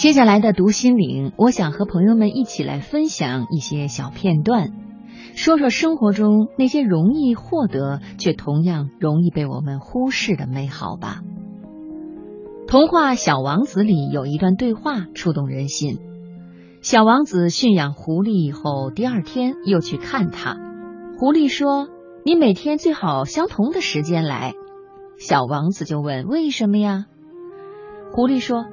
[0.00, 4.70] 接下来的读心灵，我想和朋友们一起来分享一些小片段，
[5.36, 11.20] 说说生活中那些容易获得却同样容易被我们忽视的美好吧。
[12.66, 15.98] 童话《小王子》里有一段对话触动人心。
[16.80, 20.56] 小王子驯养狐狸以后，第二天又去看它。
[21.18, 21.88] 狐狸说
[22.24, 24.54] ：“你每天最好相同的时间来。”
[25.20, 27.04] 小王子就问：“为什么呀？”
[28.16, 28.64] 狐狸说：“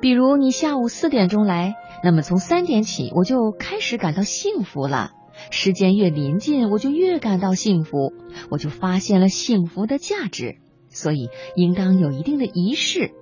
[0.00, 5.10] 比如你下午四点钟来，那么从三点起我就开始感到幸福了。
[5.50, 8.12] 时间越临近，我就越感到幸福，
[8.50, 10.56] 我就发现了幸福的价值。
[10.88, 13.12] 所以应当有一定的仪式。”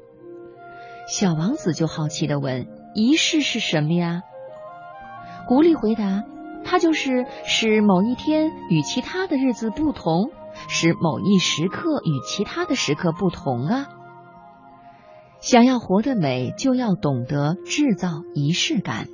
[1.11, 4.23] 小王子就好奇的问：“仪式是什么呀？”
[5.49, 6.23] 狐狸回答
[6.65, 10.31] ：“它就是使某一天与其他的日子不同，
[10.69, 13.89] 使某一时刻与其他的时刻不同啊。
[15.41, 19.09] 想要活得美，就要懂得制造仪式感。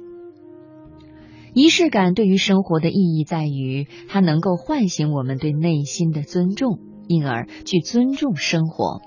[1.52, 9.01] 仪式感对于生活的意义在于，它能够唤醒我们对内心的尊重，因而去尊重生活。”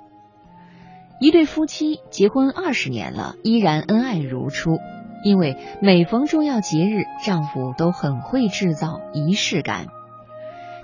[1.19, 4.77] 一对夫妻结婚二十年了，依然恩爱如初。
[5.23, 9.87] 因为每逢重要节日，丈夫都很会制造仪式感。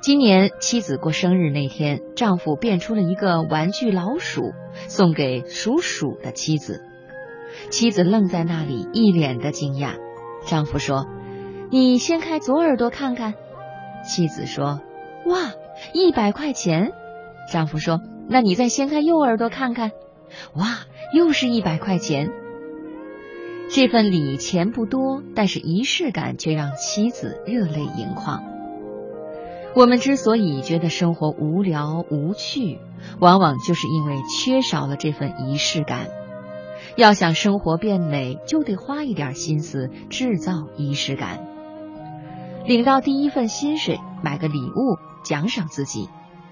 [0.04, 4.52] 今年妻子过生日那天，丈夫变出了一个玩具老鼠，
[4.90, 6.84] 送给属鼠的妻子。
[7.70, 9.94] 妻子愣在那里，一脸的惊讶。
[10.46, 11.08] 丈夫说
[11.72, 13.36] ：“你掀开左耳朵看看。”
[14.06, 14.82] 妻子说
[15.26, 15.54] ：“哇，
[15.94, 16.92] 一百块钱。”
[17.50, 19.92] 丈夫说：“那你再掀开右耳朵看看。”
[20.54, 20.80] 哇，
[21.14, 22.30] 又是一百块钱！
[23.70, 28.44] 这份礼钱不多，但是仪式感却让妻子热泪盈眶。
[29.76, 32.80] 我们之所以觉得生活无聊无趣，
[33.20, 36.08] 往往就是因为缺少了这份仪式感。
[36.96, 41.40] 要想生活变美，就得花一点心思制造仪式感。
[42.68, 46.08] 领到第一份薪水，买个礼物奖赏自己。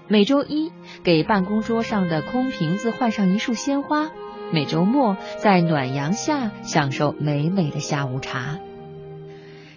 [0.08, 0.72] 每周一
[1.04, 4.10] 给办公桌上的空瓶子换上一束鲜花，
[4.52, 8.58] 每周末在暖阳下享受美美的下午茶。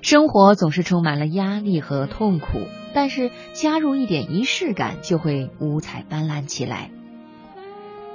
[0.02, 2.64] 生活总是充满了压力和痛苦，
[2.96, 6.90] 但是加入一点仪式感，就会五彩斑斓起来。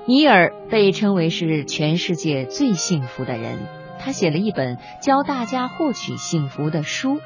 [0.06, 3.58] 尼尔被称为是全世界最幸福的人，
[4.00, 7.20] 他写了一本教大家获取幸福的书。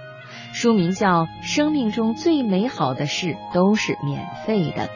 [0.52, 4.86] 书名叫《生命中最美好的事都是免费的》。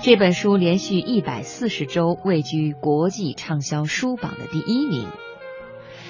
[0.00, 5.08] 这本书连续一百四十周位居国际畅销书榜的第一名。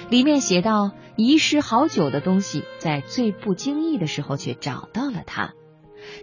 [0.09, 5.53] 里面写到，遗失好久的东西，在最不经意的时候却找到了它。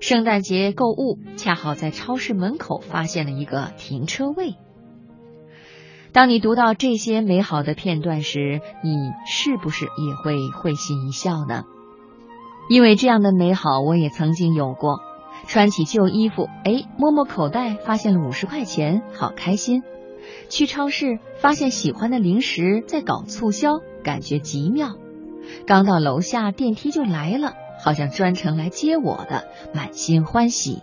[0.00, 4.54] 圣诞节购物，恰好在超市门口发现了一个停车位。
[6.12, 11.64] 当你读到这些美好的片段时，你是不是也会会心一笑呢？
[12.69, 15.00] 因为这样的美好，我也曾经有过。
[15.49, 19.82] 穿起旧衣服，哎，摸摸口袋，发现了五十块钱，好开心。
[20.49, 24.97] 去超市，发现喜欢的零食在搞促销，感觉极妙。
[25.66, 30.82] 刚到楼下，电梯就来了，好像专程来接我的，满心欢喜。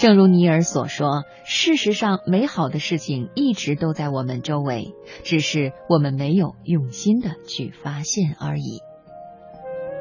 [0.00, 8.80] 正如尼尔所说，事实上，美好的事情一直都在我们周围，只是我们没有用心的去发现而已。